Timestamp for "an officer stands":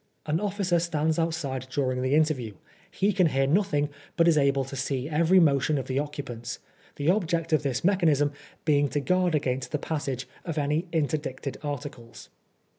0.25-1.19